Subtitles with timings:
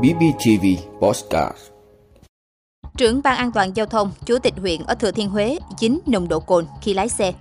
[0.00, 0.66] BBTV
[1.00, 1.56] Postcard
[2.96, 6.28] Trưởng ban an toàn giao thông, Chủ tịch huyện ở Thừa Thiên Huế dính nồng
[6.28, 7.32] độ cồn khi lái xe.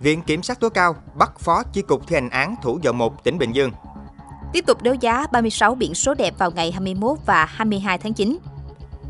[0.00, 3.24] Viện Kiểm sát tối cao bắt Phó Chi cục thi hành án Thủ dầu một
[3.24, 3.70] tỉnh Bình Dương.
[4.52, 8.38] Tiếp tục đấu giá 36 biển số đẹp vào ngày 21 và 22 tháng 9.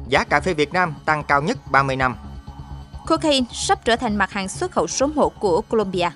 [0.09, 2.17] Giá cà phê Việt Nam tăng cao nhất 30 năm.
[3.07, 6.11] Cocaine sắp trở thành mặt hàng xuất khẩu số 1 của Colombia.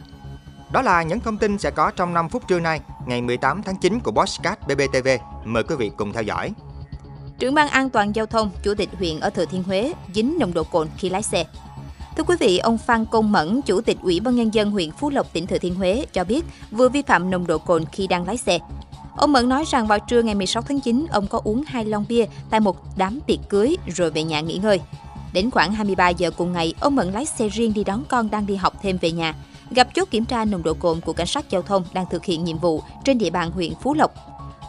[0.72, 3.76] Đó là những thông tin sẽ có trong 5 phút trưa nay, ngày 18 tháng
[3.76, 5.08] 9 của Bosscat BBTV.
[5.44, 6.52] Mời quý vị cùng theo dõi.
[7.38, 10.54] Trưởng ban an toàn giao thông, Chủ tịch huyện ở Thừa Thiên Huế dính nồng
[10.54, 11.44] độ cồn khi lái xe.
[12.16, 15.10] Thưa quý vị, ông Phan Công Mẫn, Chủ tịch Ủy ban Nhân dân huyện Phú
[15.10, 18.26] Lộc, tỉnh Thừa Thiên Huế cho biết vừa vi phạm nồng độ cồn khi đang
[18.26, 18.58] lái xe.
[19.16, 22.04] Ông Mẫn nói rằng vào trưa ngày 16 tháng 9, ông có uống hai lon
[22.08, 24.80] bia tại một đám tiệc cưới rồi về nhà nghỉ ngơi.
[25.32, 28.46] Đến khoảng 23 giờ cùng ngày, ông Mẫn lái xe riêng đi đón con đang
[28.46, 29.34] đi học thêm về nhà.
[29.70, 32.44] Gặp chốt kiểm tra nồng độ cồn của cảnh sát giao thông đang thực hiện
[32.44, 34.14] nhiệm vụ trên địa bàn huyện Phú Lộc.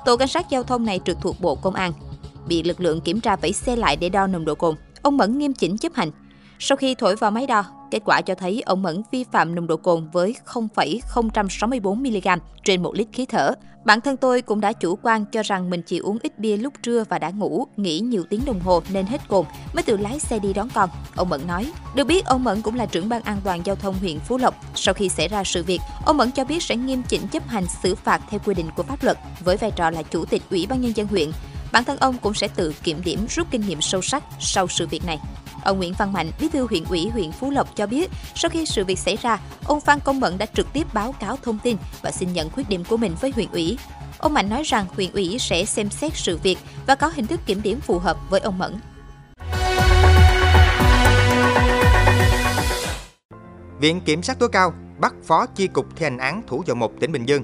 [0.06, 1.94] Tổ cảnh sát giao thông này trực thuộc Bộ Công an.
[2.48, 4.76] Bị lực lượng kiểm tra vẫy xe lại để đo nồng độ cồn.
[5.02, 6.12] Ông Mẫn nghiêm chỉnh chấp hành.
[6.64, 9.68] Sau khi thổi vào máy đo, kết quả cho thấy ông Mẫn vi phạm nồng
[9.68, 13.54] độ cồn với 0,064mg trên 1 lít khí thở.
[13.86, 16.74] Bản thân tôi cũng đã chủ quan cho rằng mình chỉ uống ít bia lúc
[16.84, 20.20] trưa và đã ngủ, nghỉ nhiều tiếng đồng hồ nên hết cồn, mới tự lái
[20.20, 20.90] xe đi đón con.
[21.16, 21.72] Ông Mẫn nói.
[21.96, 24.56] Được biết, ông Mẫn cũng là trưởng ban an toàn giao thông huyện Phú Lộc.
[24.76, 27.66] Sau khi xảy ra sự việc, ông Mẫn cho biết sẽ nghiêm chỉnh chấp hành
[27.84, 30.68] xử phạt theo quy định của pháp luật với vai trò là chủ tịch Ủy
[30.70, 31.32] ban nhân dân huyện.
[31.72, 34.88] Bản thân ông cũng sẽ tự kiểm điểm rút kinh nghiệm sâu sắc sau sự
[34.88, 35.20] việc này.
[35.64, 38.66] Ông Nguyễn Văn Mạnh, bí thư huyện ủy huyện Phú Lộc cho biết, sau khi
[38.66, 41.78] sự việc xảy ra, ông Phan Công Mẫn đã trực tiếp báo cáo thông tin
[42.02, 43.78] và xin nhận khuyết điểm của mình với huyện ủy.
[44.18, 47.40] Ông Mạnh nói rằng huyện ủy sẽ xem xét sự việc và có hình thức
[47.46, 48.80] kiểm điểm phù hợp với ông Mẫn.
[53.80, 56.92] Viện Kiểm sát tối cao bắt Phó Chi cục thi hành án Thủ dầu một
[57.00, 57.44] tỉnh Bình Dương.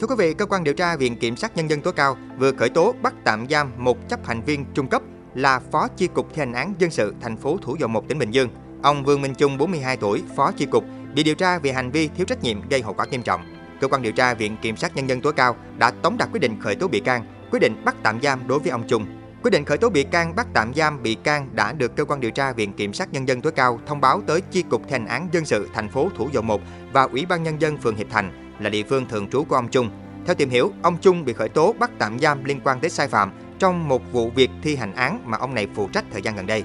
[0.00, 2.52] Thưa quý vị, cơ quan điều tra Viện Kiểm sát Nhân dân tối cao vừa
[2.52, 5.02] khởi tố bắt tạm giam một chấp hành viên trung cấp
[5.34, 8.18] là Phó Chi cục thi hành án dân sự thành phố Thủ Dầu Một tỉnh
[8.18, 8.48] Bình Dương.
[8.82, 10.84] Ông Vương Minh Trung, 42 tuổi, Phó Chi cục,
[11.14, 13.40] bị điều tra về hành vi thiếu trách nhiệm gây hậu quả nghiêm trọng.
[13.80, 16.40] Cơ quan điều tra Viện Kiểm sát Nhân dân tối cao đã tống đạt quyết
[16.40, 19.06] định khởi tố bị can, quyết định bắt tạm giam đối với ông Trung.
[19.42, 22.20] Quyết định khởi tố bị can bắt tạm giam bị can đã được cơ quan
[22.20, 24.92] điều tra Viện Kiểm sát Nhân dân tối cao thông báo tới Chi cục thi
[24.92, 26.60] hành án dân sự thành phố Thủ Dầu Một
[26.92, 29.68] và Ủy ban Nhân dân phường Hiệp Thành là địa phương thường trú của ông
[29.68, 29.90] Trung.
[30.26, 33.08] Theo tìm hiểu, ông Trung bị khởi tố bắt tạm giam liên quan tới sai
[33.08, 36.36] phạm trong một vụ việc thi hành án mà ông này phụ trách thời gian
[36.36, 36.62] gần đây.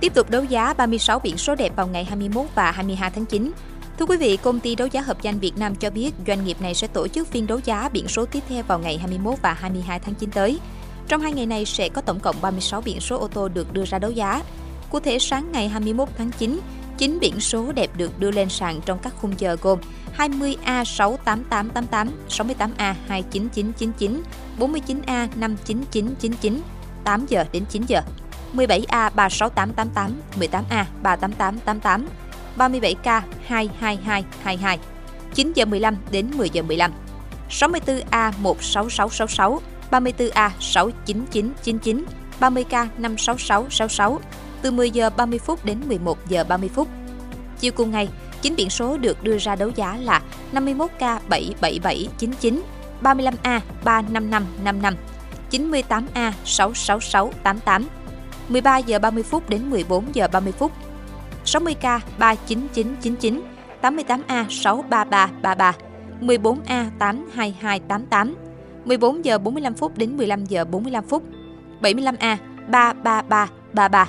[0.00, 3.52] Tiếp tục đấu giá 36 biển số đẹp vào ngày 21 và 22 tháng 9.
[3.98, 6.56] Thưa quý vị, công ty đấu giá hợp danh Việt Nam cho biết doanh nghiệp
[6.60, 9.52] này sẽ tổ chức phiên đấu giá biển số tiếp theo vào ngày 21 và
[9.52, 10.58] 22 tháng 9 tới.
[11.08, 13.84] Trong hai ngày này sẽ có tổng cộng 36 biển số ô tô được đưa
[13.84, 14.42] ra đấu giá.
[14.90, 16.60] Cụ thể sáng ngày 21 tháng 9,
[16.98, 19.78] 9 biển số đẹp được đưa lên sàn trong các khung giờ gồm
[20.18, 24.22] 20A 68888, 68A 29999,
[24.58, 26.60] 49A 59999,
[27.04, 28.00] 8 giờ đến 9 giờ.
[28.54, 32.06] 17A 36888, 18A 38888,
[32.56, 34.78] 37K 22222,
[35.34, 36.92] 9 giờ 15 đến 10 giờ 15.
[37.50, 42.04] 64A 16666, 34A 69999,
[42.40, 44.20] 30K 56666,
[44.66, 46.88] từ 10 giờ 30 phút đến 11 giờ 30 phút.
[47.58, 48.08] Chiều cùng ngày,
[48.42, 50.22] chín biển số được đưa ra đấu giá là
[50.52, 52.62] 51K 77799,
[53.02, 54.94] 35A 35555,
[55.50, 57.84] 98A 66688,
[58.48, 60.72] 13 giờ 30 phút đến 14 giờ 30 phút,
[61.44, 63.42] 60K 39999,
[63.82, 65.72] 88A 63333,
[66.20, 68.34] 14A 82288,
[68.84, 71.22] 14 giờ 45 phút đến 15 giờ 45 phút,
[71.80, 72.36] 75A
[72.70, 74.06] 33333,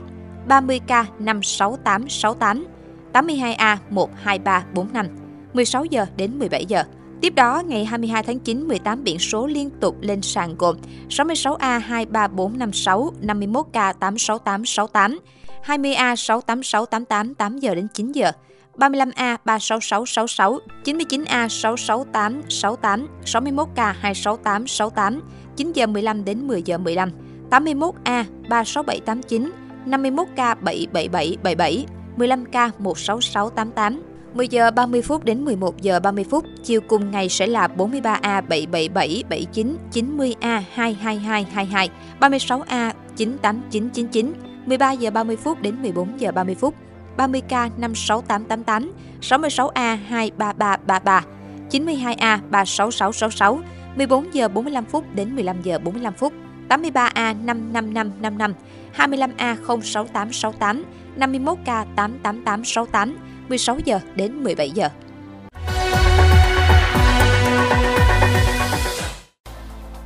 [0.48, 2.68] 30K 56868,
[3.14, 5.08] 82A 12345,
[5.54, 6.84] 16 giờ đến 17 giờ.
[7.22, 10.76] Tiếp đó, ngày 22 tháng 9, 18 biển số liên tục lên sàn gồm
[11.10, 15.20] 66A 23456, 51K 86868,
[15.66, 18.32] 20A 68688 8 giờ đến 9 giờ,
[18.78, 25.22] 35A 36666, 99A 66868, 61K 26868,
[25.56, 27.12] 9 giờ 15 đến 10 giờ 15,
[27.50, 29.52] 81A 36789,
[29.88, 31.86] 51K 77777,
[32.18, 34.02] 15K 16688.
[34.34, 38.42] 10 giờ 30 phút đến 11 giờ 30 phút, chiều cùng ngày sẽ là 43A
[38.42, 41.90] 77779, 90A 22222,
[42.20, 44.34] 36A 98999,
[44.66, 46.74] 13 giờ 30 phút đến 14 giờ 30 phút,
[47.18, 48.92] 30K 56888,
[49.22, 51.22] 66A 23333,
[51.70, 53.60] 92A 36666,
[53.96, 56.34] 14 giờ 45 phút đến 15 giờ 45 phút.
[56.70, 58.54] 83A55555,
[58.98, 60.84] 25A06868,
[61.18, 63.14] 51K88868,
[63.50, 64.90] 16 giờ đến 17 giờ.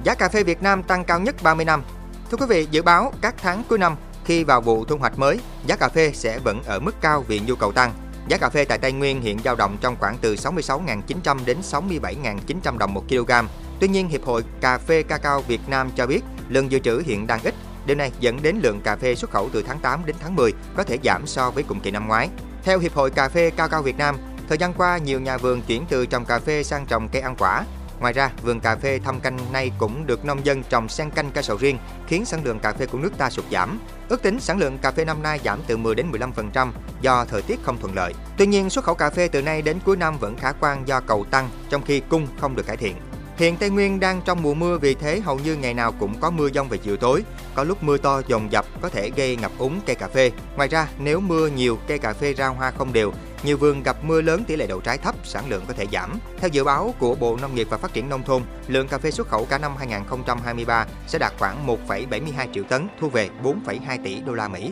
[0.04, 1.84] Giá cà phê Việt Nam tăng cao nhất 30 năm.
[2.31, 5.40] Thưa quý vị, dự báo các tháng cuối năm khi vào vụ thu hoạch mới,
[5.66, 7.94] giá cà phê sẽ vẫn ở mức cao vì nhu cầu tăng.
[8.28, 12.78] Giá cà phê tại Tây Nguyên hiện dao động trong khoảng từ 66.900 đến 67.900
[12.78, 13.31] đồng một kg.
[13.80, 17.27] Tuy nhiên, Hiệp hội Cà phê Cacao Việt Nam cho biết lượng dự trữ hiện
[17.27, 17.56] đang ít.
[17.86, 20.53] Điều này dẫn đến lượng cà phê xuất khẩu từ tháng 8 đến tháng 10
[20.75, 22.30] có thể giảm so với cùng kỳ năm ngoái.
[22.63, 24.18] Theo Hiệp hội Cà phê cao cao Việt Nam,
[24.50, 27.36] thời gian qua nhiều nhà vườn chuyển từ trồng cà phê sang trồng cây ăn
[27.39, 27.63] quả.
[28.00, 31.31] Ngoài ra, vườn cà phê thâm canh nay cũng được nông dân trồng xen canh
[31.31, 31.77] cây sầu riêng,
[32.07, 33.80] khiến sản lượng cà phê của nước ta sụt giảm.
[34.09, 36.71] Ước tính sản lượng cà phê năm nay giảm từ 10 đến 15%
[37.01, 38.13] do thời tiết không thuận lợi.
[38.38, 41.00] Tuy nhiên, xuất khẩu cà phê từ nay đến cuối năm vẫn khả quan do
[41.00, 42.95] cầu tăng, trong khi cung không được cải thiện.
[43.38, 46.30] Hiện Tây Nguyên đang trong mùa mưa vì thế hầu như ngày nào cũng có
[46.30, 47.24] mưa dông về chiều tối.
[47.56, 50.31] Có lúc mưa to dồn dập có thể gây ngập úng cây cà phê.
[50.56, 53.13] Ngoài ra, nếu mưa nhiều, cây cà phê ra hoa không đều,
[53.44, 56.19] nhiều vườn gặp mưa lớn tỷ lệ đậu trái thấp, sản lượng có thể giảm.
[56.39, 59.12] Theo dự báo của Bộ Nông nghiệp và Phát triển Nông thôn, lượng cà phê
[59.12, 64.22] xuất khẩu cả năm 2023 sẽ đạt khoảng 1,72 triệu tấn, thu về 4,2 tỷ
[64.22, 64.72] đô la Mỹ.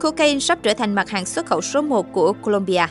[0.00, 2.86] Cocaine sắp trở thành mặt hàng xuất khẩu số 1 của Colombia.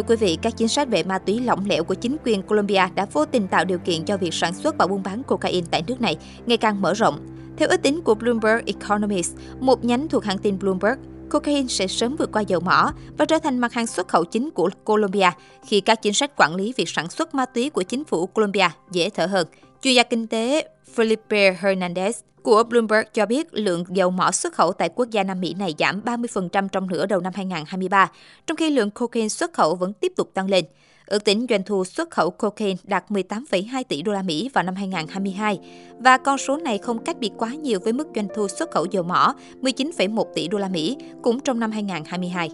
[0.00, 2.88] Thưa quý vị, các chính sách về ma túy lỏng lẻo của chính quyền Colombia
[2.94, 5.82] đã vô tình tạo điều kiện cho việc sản xuất và buôn bán cocaine tại
[5.86, 6.16] nước này
[6.46, 7.26] ngày càng mở rộng.
[7.56, 10.98] Theo ước tính của Bloomberg Economics, một nhánh thuộc hãng tin Bloomberg,
[11.30, 14.50] cocaine sẽ sớm vượt qua dầu mỏ và trở thành mặt hàng xuất khẩu chính
[14.50, 15.30] của Colombia
[15.66, 18.68] khi các chính sách quản lý việc sản xuất ma túy của chính phủ Colombia
[18.90, 19.46] dễ thở hơn.
[19.82, 22.12] Chuyên gia kinh tế Felipe Hernandez
[22.42, 25.74] của Bloomberg cho biết lượng dầu mỏ xuất khẩu tại quốc gia Nam Mỹ này
[25.78, 28.10] giảm 30% trong nửa đầu năm 2023,
[28.46, 30.64] trong khi lượng cocaine xuất khẩu vẫn tiếp tục tăng lên.
[31.06, 34.74] Ước tính doanh thu xuất khẩu cocaine đạt 18,2 tỷ đô la Mỹ vào năm
[34.74, 35.58] 2022
[35.98, 38.84] và con số này không cách biệt quá nhiều với mức doanh thu xuất khẩu
[38.84, 42.50] dầu mỏ 19,1 tỷ đô la Mỹ cũng trong năm 2022.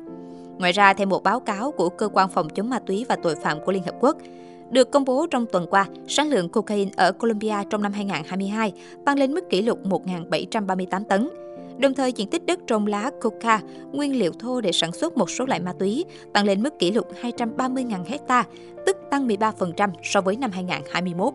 [0.58, 3.34] Ngoài ra, theo một báo cáo của Cơ quan Phòng chống ma túy và tội
[3.43, 4.17] phạm của Liên Hợp Quốc,
[4.70, 8.72] được công bố trong tuần qua, sản lượng cocaine ở Colombia trong năm 2022
[9.04, 11.28] tăng lên mức kỷ lục 1.738 tấn.
[11.78, 13.60] Đồng thời, diện tích đất trồng lá coca,
[13.92, 16.92] nguyên liệu thô để sản xuất một số loại ma túy, tăng lên mức kỷ
[16.92, 18.44] lục 230.000 hecta,
[18.86, 21.34] tức tăng 13% so với năm 2021.